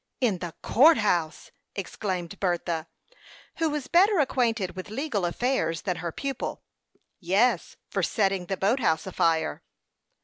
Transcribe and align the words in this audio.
"In 0.19 0.39
the 0.39 0.55
court 0.63 0.97
house!" 0.97 1.51
exclaimed 1.75 2.39
Bertha, 2.39 2.87
who 3.57 3.69
was 3.69 3.85
better 3.87 4.17
acquainted 4.17 4.75
with 4.75 4.89
legal 4.89 5.25
affairs 5.25 5.83
than 5.83 5.97
her 5.97 6.11
pupil. 6.11 6.63
"Yes, 7.19 7.77
for 7.87 8.01
setting 8.01 8.47
the 8.47 8.57
boat 8.57 8.79
house 8.79 9.05
afire." 9.05 9.61